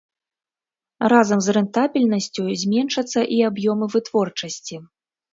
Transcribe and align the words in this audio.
Разам 1.11 1.39
з 1.47 1.53
рэнтабельнасцю 1.57 2.45
зменшацца 2.61 3.19
і 3.35 3.37
аб'ёмы 3.49 3.85
вытворчасці. 3.97 4.75